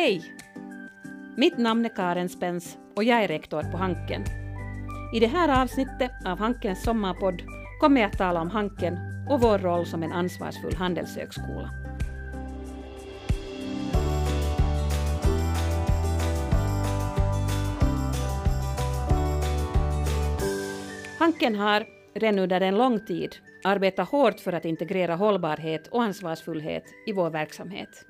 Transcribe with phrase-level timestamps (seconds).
[0.00, 0.34] Hej!
[1.36, 4.24] Mitt namn är Karen Spens och jag är rektor på Hanken.
[5.14, 7.42] I det här avsnittet av Hankens sommarpodd
[7.80, 8.98] kommer jag att tala om Hanken
[9.30, 11.70] och vår roll som en ansvarsfull handelshögskola.
[21.18, 26.84] Hanken har redan under en lång tid arbetat hårt för att integrera hållbarhet och ansvarsfullhet
[27.06, 28.07] i vår verksamhet.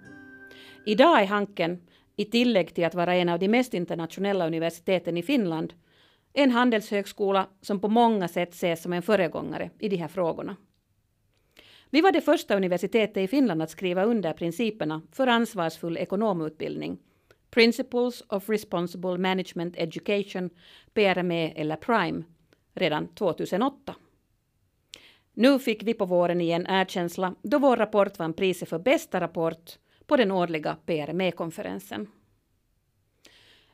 [0.89, 1.83] Idag är Hanken,
[2.17, 5.75] i tillägg till att vara en av de mest internationella universiteten i Finland,
[6.33, 10.57] en handelshögskola som på många sätt ses som en föregångare i de här frågorna.
[11.91, 16.99] Vi var det första universitetet i Finland att skriva under principerna för ansvarsfull ekonomutbildning,
[17.51, 20.51] Principles of Responsible Management Education,
[20.95, 22.23] PRME eller PRIME,
[22.75, 23.95] redan 2008.
[25.35, 29.79] Nu fick vi på våren igen erkänsla då vår rapport vann priset för bästa rapport
[30.09, 32.09] på den årliga PRME-konferensen.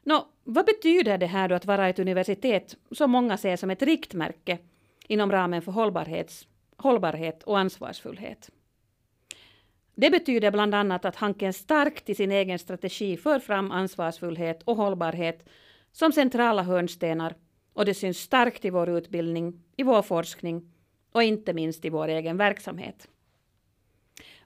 [0.03, 3.83] Nå, vad betyder det här då att vara ett universitet som många ser som ett
[3.83, 4.59] riktmärke
[5.09, 8.51] inom ramen för hållbarhets, hållbarhet och ansvarsfullhet?
[9.95, 14.77] Det betyder bland annat att Hanken starkt i sin egen strategi för fram ansvarsfullhet och
[14.77, 15.49] hållbarhet
[15.93, 17.35] som centrala hörnstenar
[17.73, 20.73] och det syns starkt i vår utbildning, i vår forskning
[21.13, 23.09] och inte minst i vår egen verksamhet.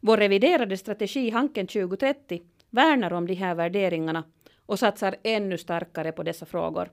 [0.00, 4.24] Vår reviderade strategi Hanken 2030 värnar om de här värderingarna
[4.66, 6.90] och satsar ännu starkare på dessa frågor.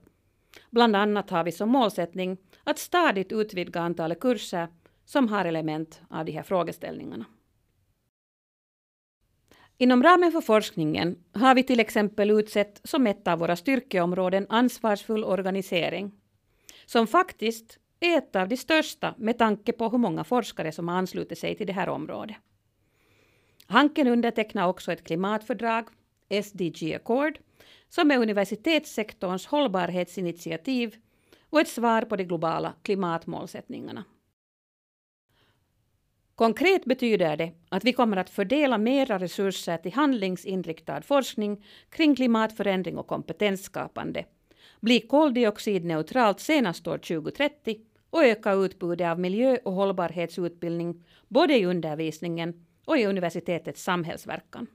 [0.70, 4.68] Bland annat har vi som målsättning att stadigt utvidga antalet kurser
[5.04, 7.24] som har element av de här frågeställningarna.
[9.78, 15.24] Inom ramen för forskningen har vi till exempel utsett som ett av våra styrkeområden ansvarsfull
[15.24, 16.12] organisering,
[16.86, 20.96] som faktiskt är ett av de största med tanke på hur många forskare som har
[20.96, 22.36] anslutit sig till det här området.
[23.68, 25.88] Hanken undertecknar också ett klimatfördrag,
[26.44, 27.38] SDG Accord,
[27.88, 30.96] som är universitetssektorns hållbarhetsinitiativ
[31.50, 34.04] och ett svar på de globala klimatmålsättningarna.
[36.34, 42.98] Konkret betyder det att vi kommer att fördela mera resurser till handlingsinriktad forskning kring klimatförändring
[42.98, 44.24] och kompetensskapande,
[44.80, 47.76] bli koldioxidneutralt senast år 2030
[48.10, 54.66] och öka utbudet av miljö och hållbarhetsutbildning både i undervisningen och i universitetets samhällsverkan.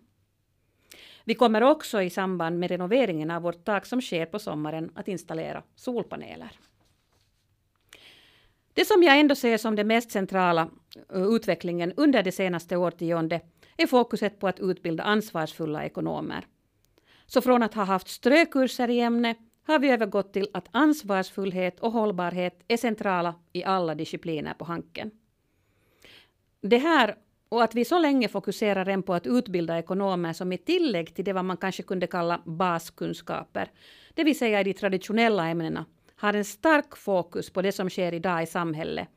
[1.24, 5.08] Vi kommer också i samband med renoveringen av vårt tak som sker på sommaren att
[5.08, 6.52] installera solpaneler.
[8.74, 10.70] Det som jag ändå ser som det mest centrala
[11.14, 13.44] eh, utvecklingen under det senaste årtiondet
[13.78, 16.46] är fokuset på att utbilda ansvarsfulla ekonomer.
[17.26, 21.92] Så från att ha haft strökurser i ämnet har vi övergått till att ansvarsfullhet och
[21.92, 25.12] hållbarhet är centrala i alla discipliner på Hanken.
[26.62, 27.16] Det här
[27.52, 31.26] och att vi så länge fokuserar än på att utbilda ekonomer som i tillägg till
[31.26, 33.72] det vad man kanske kunde kalla baskunskaper,
[34.14, 35.86] det vill säga i de traditionella ämnena,
[36.16, 39.08] har en stark fokus på det som sker idag i samhället,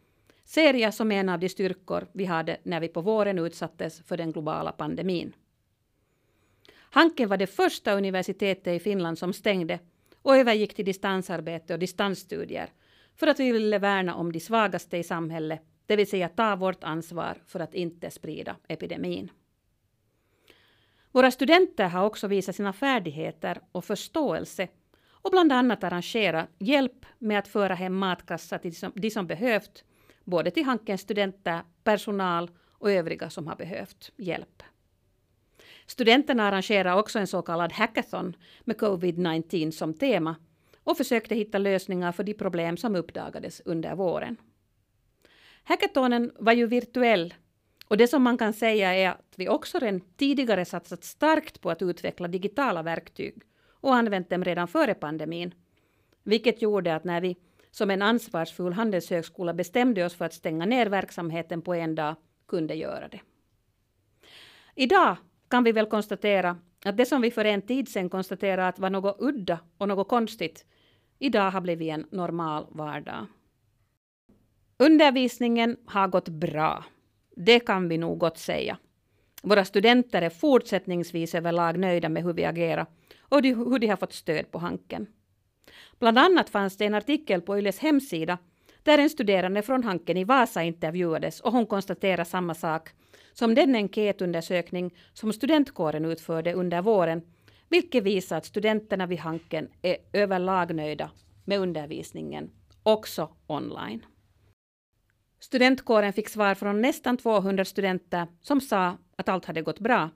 [0.45, 4.17] ser jag som en av de styrkor vi hade när vi på våren utsattes för
[4.17, 5.33] den globala pandemin.
[6.91, 9.78] Hanken var det första universitetet i Finland som stängde
[10.22, 12.71] och övergick till distansarbete och distansstudier
[13.16, 16.84] för att vi ville värna om de svagaste i samhället det vill säga ta vårt
[16.84, 19.31] ansvar för att inte sprida epidemin.
[21.12, 24.69] Våra studenter har också visat sina färdigheter och förståelse
[25.06, 29.27] och bland annat arrangera hjälp med att föra hem matkassar till de som, de som
[29.27, 29.84] behövt,
[30.25, 34.62] både till Hankens studenter, personal och övriga som har behövt hjälp.
[35.87, 40.37] Studenterna arrangerar också en så kallad hackathon med covid-19 som tema
[40.84, 44.37] och försökte hitta lösningar för de problem som uppdagades under våren.
[45.65, 47.35] Hackathonen var ju virtuell
[47.89, 51.71] och det som man kan säga är att vi också redan tidigare satsat starkt på
[51.71, 55.55] att utveckla digitala verktyg och använt dem redan före pandemin.
[56.23, 57.37] Vilket gjorde att när vi
[57.71, 62.15] som en ansvarsfull handelshögskola bestämde oss för att stänga ner verksamheten på en dag
[62.49, 63.21] kunde göra det.
[64.75, 65.17] Idag
[65.49, 68.91] kan vi väl konstatera att det som vi för en tid sedan konstaterade att var
[68.91, 70.67] något udda och något konstigt
[71.19, 73.27] idag har blivit en normal vardag.
[74.78, 76.84] Undervisningen har gått bra.
[77.36, 78.78] Det kan vi nog gott säga.
[79.42, 82.86] Våra studenter är fortsättningsvis överlag nöjda med hur vi agerar
[83.18, 85.06] och hur de har fått stöd på Hanken.
[85.98, 88.38] Bland annat fanns det en artikel på Yles hemsida
[88.82, 92.88] där en studerande från Hanken i Vasa intervjuades och hon konstaterade samma sak
[93.32, 97.22] som den enkätundersökning som studentkåren utförde under våren,
[97.68, 101.10] vilket visar att studenterna vid Hanken är överlag nöjda
[101.44, 102.50] med undervisningen,
[102.82, 104.04] också online.
[105.45, 110.11] Studentkåren fick svar från nästan 200 studenter som sa att allt hade gått bra.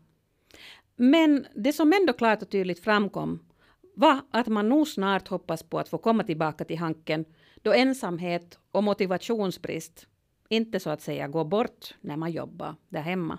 [0.96, 3.46] Men det som ändå klart och tydligt framkom
[3.94, 7.24] var att man nog snart hoppas på att få komma tillbaka till Hanken
[7.62, 10.06] då ensamhet och motivationsbrist
[10.48, 13.38] inte så att säga går bort när man jobbar där hemma.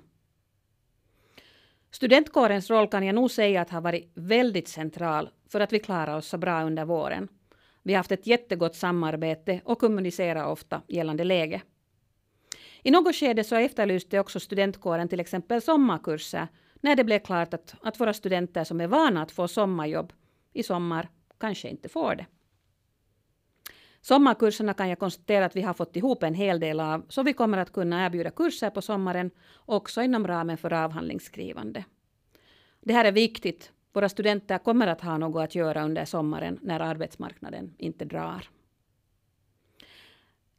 [1.91, 6.17] Studentkårens roll kan jag nog säga att har varit väldigt central för att vi klarar
[6.17, 7.27] oss så bra under våren.
[7.83, 11.61] Vi har haft ett jättegott samarbete och kommunicerar ofta gällande läge.
[12.83, 16.47] I något skede så efterlyste också studentkåren till exempel sommarkurser
[16.81, 20.13] när det blev klart att, att våra studenter som är vana att få sommarjobb
[20.53, 21.09] i sommar
[21.39, 22.25] kanske inte får det.
[24.01, 27.33] Sommarkurserna kan jag konstatera att vi har fått ihop en hel del av, så vi
[27.33, 31.85] kommer att kunna erbjuda kurser på sommaren också inom ramen för avhandlingsskrivande.
[32.81, 33.71] Det här är viktigt.
[33.93, 38.49] Våra studenter kommer att ha något att göra under sommaren när arbetsmarknaden inte drar.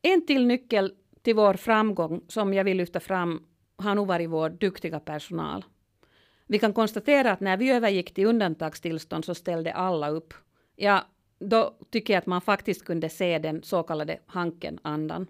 [0.03, 3.43] En till nyckel till vår framgång som jag vill lyfta fram
[3.77, 5.65] har nog varit vår duktiga personal.
[6.47, 10.35] Vi kan konstatera att när vi övergick till undantagstillstånd så ställde alla upp.
[10.77, 11.05] Ja,
[11.39, 15.27] då tycker jag att man faktiskt kunde se den så kallade Hanken-andan.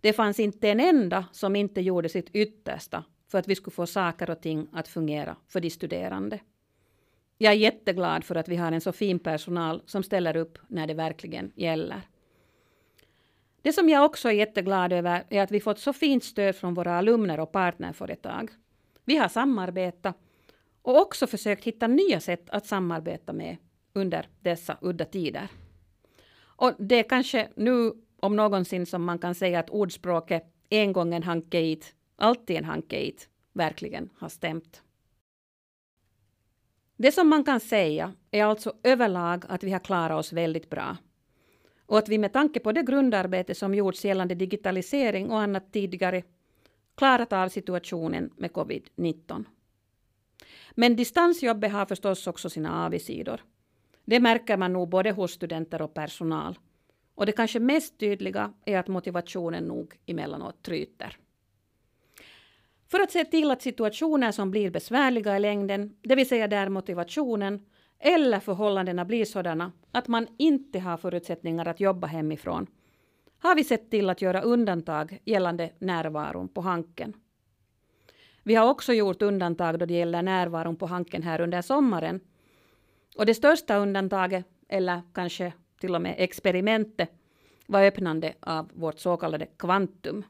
[0.00, 3.86] Det fanns inte en enda som inte gjorde sitt yttersta för att vi skulle få
[3.86, 6.40] saker och ting att fungera för de studerande.
[7.38, 10.86] Jag är jätteglad för att vi har en så fin personal som ställer upp när
[10.86, 12.00] det verkligen gäller.
[13.62, 16.74] Det som jag också är jätteglad över är att vi fått så fint stöd från
[16.74, 18.50] våra alumner och partnerföretag.
[19.04, 20.16] Vi har samarbetat
[20.82, 23.56] och också försökt hitta nya sätt att samarbeta med
[23.92, 25.48] under dessa udda tider.
[26.40, 31.14] Och det är kanske nu om någonsin som man kan säga att ordspråket en gång
[31.14, 34.82] en hanke hit, alltid en hanke hit verkligen har stämt.
[36.96, 40.96] Det som man kan säga är alltså överlag att vi har klarat oss väldigt bra.
[41.92, 46.22] Och att vi med tanke på det grundarbete som gjorts gällande digitalisering och annat tidigare
[46.96, 49.44] klarat av situationen med covid-19.
[50.74, 53.40] Men distansjobbet har förstås också sina avigsidor.
[54.04, 56.58] Det märker man nog både hos studenter och personal.
[57.14, 61.16] Och det kanske mest tydliga är att motivationen nog emellanåt tryter.
[62.88, 66.68] För att se till att situationer som blir besvärliga i längden, det vill säga där
[66.68, 67.60] motivationen
[68.04, 72.66] eller förhållandena blir sådana att man inte har förutsättningar att jobba hemifrån,
[73.38, 77.12] har vi sett till att göra undantag gällande närvaron på Hanken.
[78.42, 82.20] Vi har också gjort undantag då det gäller närvaron på Hanken här under sommaren
[83.16, 87.10] och det största undantaget, eller kanske till och med experimentet,
[87.66, 90.24] var öppnande av vårt så kallade kvantum.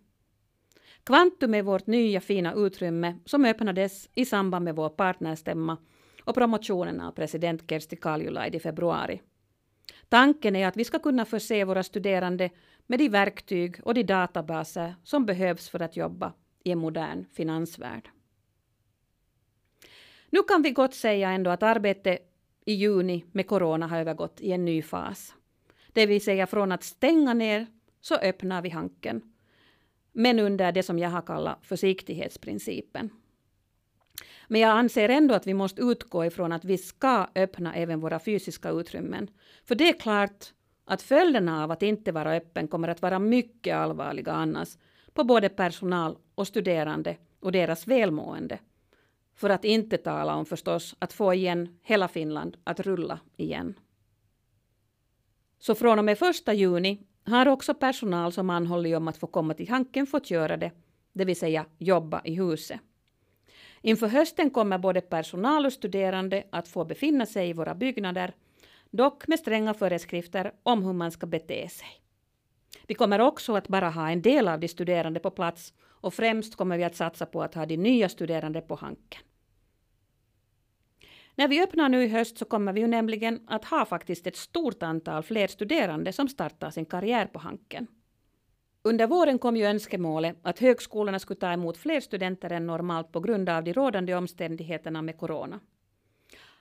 [1.04, 5.76] Kvantum är vårt nya fina utrymme som öppnades i samband med vår partnerstämma
[6.24, 9.20] och promotionen av president Kersti Kaljulaid i februari.
[10.08, 12.50] Tanken är att vi ska kunna förse våra studerande
[12.86, 16.32] med de verktyg och de databaser som behövs för att jobba
[16.64, 18.08] i en modern finansvärld.
[20.30, 22.18] Nu kan vi gott säga ändå att arbetet
[22.64, 25.34] i juni med corona har övergått i en ny fas.
[25.92, 27.66] Det vill säga från att stänga ner
[28.00, 29.22] så öppnar vi hanken.
[30.12, 33.10] Men under det som jag har kallat försiktighetsprincipen.
[34.48, 38.18] Men jag anser ändå att vi måste utgå ifrån att vi ska öppna även våra
[38.18, 39.30] fysiska utrymmen.
[39.64, 40.52] För det är klart
[40.84, 44.78] att följderna av att inte vara öppen kommer att vara mycket allvarliga annars
[45.12, 48.58] på både personal och studerande och deras välmående.
[49.34, 53.74] För att inte tala om förstås att få igen hela Finland att rulla igen.
[55.58, 59.54] Så från och med första juni har också personal som anhållit om att få komma
[59.54, 60.70] till Hanken fått göra det,
[61.12, 62.80] det vill säga jobba i huset.
[63.82, 68.34] Inför hösten kommer både personal och studerande att få befinna sig i våra byggnader,
[68.90, 71.88] dock med stränga föreskrifter om hur man ska bete sig.
[72.86, 76.56] Vi kommer också att bara ha en del av de studerande på plats och främst
[76.56, 79.22] kommer vi att satsa på att ha de nya studerande på Hanken.
[81.34, 84.36] När vi öppnar nu i höst så kommer vi ju nämligen att ha faktiskt ett
[84.36, 87.86] stort antal fler studerande som startar sin karriär på Hanken.
[88.84, 93.20] Under våren kom ju önskemålet att högskolorna skulle ta emot fler studenter än normalt på
[93.20, 95.60] grund av de rådande omständigheterna med corona.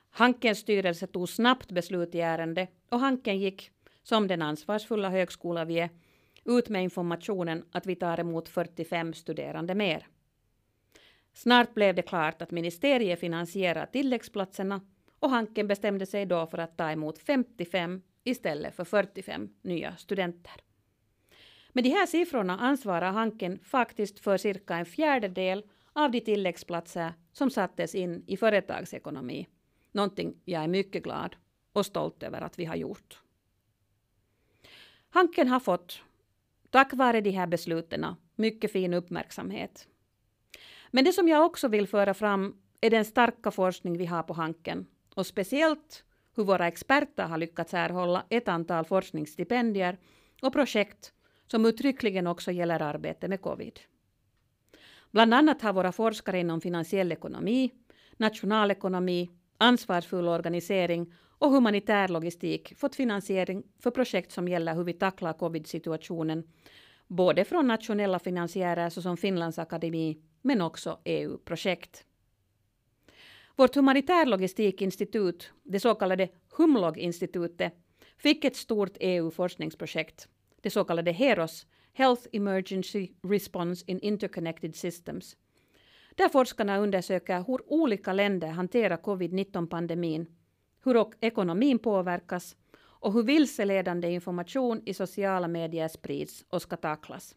[0.09, 3.71] Hankens styrelse tog snabbt beslut i ärendet och Hanken gick,
[4.03, 5.89] som den ansvarsfulla högskola vi är,
[6.45, 10.07] ut med informationen att vi tar emot 45 studerande mer.
[11.33, 14.81] Snart blev det klart att ministeriet finansierar tilläggsplatserna
[15.19, 20.70] och Hanken bestämde sig då för att ta emot 55 istället för 45 nya studenter.
[21.73, 25.63] Med de här siffrorna ansvarar Hanken faktiskt för cirka en fjärdedel
[25.93, 29.47] av de tilläggsplatser som sattes in i företagsekonomi.
[29.91, 31.35] Någonting jag är mycket glad
[31.73, 33.19] och stolt över att vi har gjort.
[35.09, 36.01] Hanken har fått,
[36.69, 39.87] tack vare de här besluten, mycket fin uppmärksamhet.
[40.91, 44.33] Men det som jag också vill föra fram är den starka forskning vi har på
[44.33, 44.85] Hanken
[45.15, 46.03] och speciellt
[46.35, 49.97] hur våra experter har lyckats erhålla ett antal forskningsstipendier
[50.41, 51.13] och projekt
[51.51, 53.79] som uttryckligen också gäller arbete med covid.
[55.11, 57.71] Bland annat har våra forskare inom finansiell ekonomi,
[58.17, 65.33] nationalekonomi, ansvarsfull organisering och humanitär logistik fått finansiering för projekt som gäller hur vi tacklar
[65.33, 66.43] covid-situationen,
[67.07, 72.05] både från nationella finansiärer såsom Finlands akademi, men också EU-projekt.
[73.55, 77.73] Vårt humanitärlogistikinstitut, det så kallade Humlog-institutet,
[78.17, 80.27] fick ett stort EU-forskningsprojekt,
[80.61, 85.37] det så kallade HEROS, Health Emergency Response in Interconnected Systems.
[86.15, 90.25] Där forskarna undersöker hur olika länder hanterar covid-19-pandemin,
[90.83, 92.55] hur ekonomin påverkas
[93.01, 97.35] och hur vilseledande information i sociala medier sprids och ska tacklas.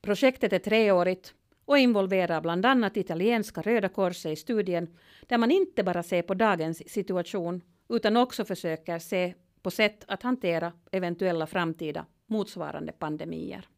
[0.00, 1.34] Projektet är treårigt
[1.64, 4.96] och involverar bland annat italienska Röda Korset i studien
[5.26, 10.22] där man inte bara ser på dagens situation utan också försöker se på sätt att
[10.22, 13.68] hantera eventuella framtida motsvarande pandemier.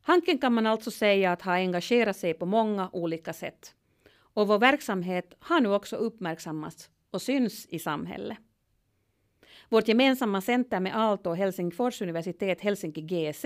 [0.00, 3.74] Hanken kan man alltså säga att ha engagerat sig på många olika sätt.
[4.16, 8.38] Och vår verksamhet har nu också uppmärksammats och syns i samhället.
[9.68, 13.44] Vårt gemensamma center med Aalto och Helsingfors universitet Helsinki GEC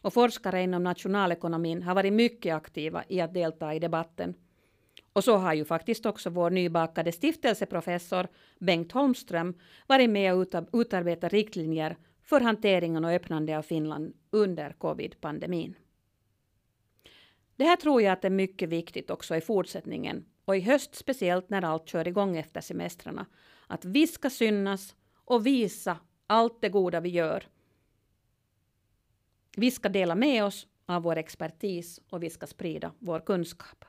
[0.00, 4.34] och forskare inom nationalekonomin har varit mycket aktiva i att delta i debatten.
[5.12, 8.28] Och så har ju faktiskt också vår nybakade stiftelseprofessor
[8.58, 9.54] Bengt Holmström
[9.86, 15.74] varit med och utarbetat riktlinjer för hanteringen och öppnandet av Finland under covid-pandemin.
[17.56, 21.50] Det här tror jag att är mycket viktigt också i fortsättningen och i höst speciellt
[21.50, 23.26] när allt kör igång efter semestrarna.
[23.66, 27.46] Att vi ska synas och visa allt det goda vi gör
[29.56, 33.84] vi ska dela med oss av vår expertis och vi ska sprida vår kunskap.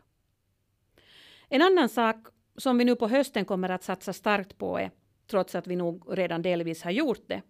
[1.54, 4.92] En annan sak som vi nu på hösten kommer att satsa starkt på är,
[5.28, 7.42] trots att vi nog redan delvis har gjort det,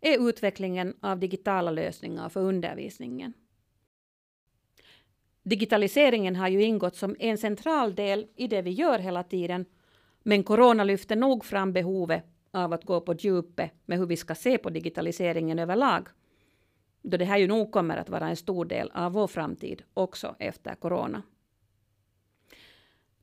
[0.00, 3.32] är utvecklingen av digitala lösningar för undervisningen.
[5.42, 9.64] Digitaliseringen har ju ingått som en central del i det vi gör hela tiden,
[10.22, 14.34] men corona lyfter nog fram behovet av att gå på djupet med hur vi ska
[14.34, 16.08] se på digitaliseringen överlag
[17.02, 20.36] då det här ju nog kommer att vara en stor del av vår framtid också
[20.38, 21.22] efter corona.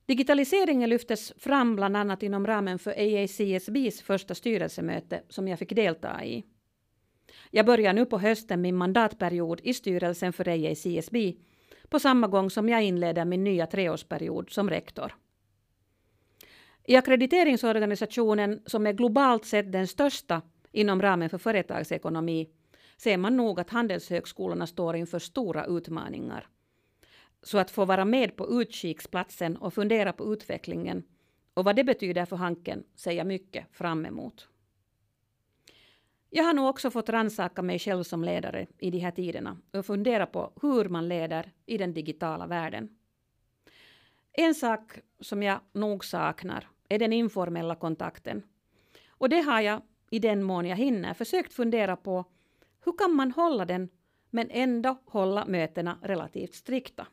[0.06, 6.24] Digitaliseringen lyftes fram bland annat inom ramen för AACSBs första styrelsemöte som jag fick delta
[6.24, 6.44] i.
[7.50, 11.16] Jag börjar nu på hösten min mandatperiod i styrelsen för AACSB
[11.88, 15.14] på samma gång som jag inleder min nya treårsperiod som rektor.
[16.84, 20.42] I akkrediteringsorganisationen, som är globalt sett den största
[20.72, 22.48] inom ramen för företagsekonomi,
[22.96, 26.48] ser man nog att handelshögskolorna står inför stora utmaningar.
[27.44, 31.04] Så att få vara med på utkiksplatsen och fundera på utvecklingen
[31.54, 34.48] och vad det betyder för Hanken ser jag mycket fram emot.
[36.30, 39.86] Jag har nog också fått rannsaka mig själv som ledare i de här tiderna och
[39.86, 42.88] fundera på hur man leder i den digitala världen.
[44.32, 48.42] En sak som jag nog saknar är den informella kontakten.
[49.08, 52.24] Och det har jag, i den mån jag hinner, försökt fundera på
[52.84, 53.88] hur kan man hålla den
[54.30, 57.06] men ändå hålla mötena relativt strikta?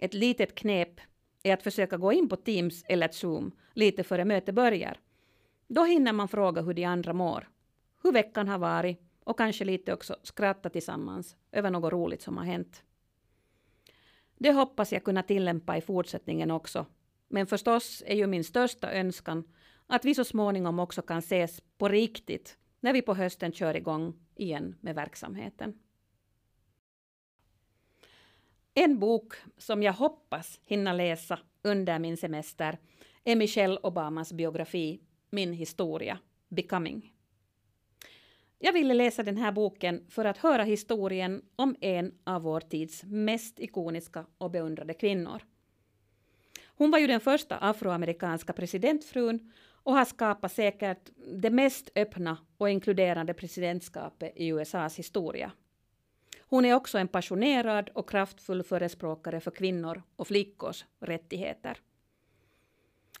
[0.00, 1.00] Ett litet knep
[1.42, 5.00] är att försöka gå in på Teams eller Zoom lite före mötet börjar.
[5.66, 7.48] Då hinner man fråga hur de andra mår,
[8.02, 12.44] hur veckan har varit och kanske lite också skratta tillsammans över något roligt som har
[12.44, 12.82] hänt.
[14.38, 16.86] Det hoppas jag kunna tillämpa i fortsättningen också.
[17.28, 19.44] Men förstås är ju min största önskan
[19.86, 24.14] att vi så småningom också kan ses på riktigt när vi på hösten kör igång
[24.34, 25.78] igen med verksamheten.
[28.76, 32.78] En bok som jag hoppas hinna läsa under min semester
[33.24, 35.00] är Michelle Obamas biografi
[35.30, 37.12] Min historia, Becoming.
[38.58, 43.02] Jag ville läsa den här boken för att höra historien om en av vår tids
[43.04, 45.42] mest ikoniska och beundrade kvinnor.
[46.66, 49.52] Hon var ju den första afroamerikanska presidentfrun
[49.82, 55.52] och har skapat säkert det mest öppna och inkluderande presidentskapet i USAs historia.
[56.48, 61.78] Hon är också en passionerad och kraftfull förespråkare för kvinnor och flickors rättigheter.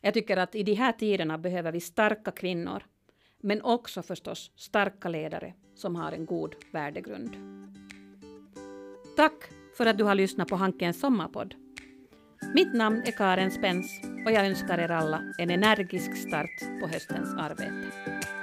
[0.00, 2.82] Jag tycker att i de här tiderna behöver vi starka kvinnor,
[3.40, 7.36] men också förstås starka ledare som har en god värdegrund.
[9.16, 9.44] Tack
[9.76, 11.54] för att du har lyssnat på Hankens sommarpodd.
[12.54, 17.34] Mitt namn är Karen Spens och jag önskar er alla en energisk start på höstens
[17.38, 18.33] arbete.